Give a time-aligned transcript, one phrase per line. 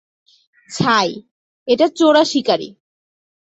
[0.69, 1.09] ছাই-
[1.67, 2.69] এটা চোরাশিকারি।